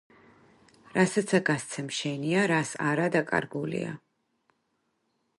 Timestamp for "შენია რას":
1.97-2.71